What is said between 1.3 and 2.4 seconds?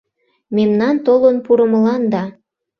пурымылан да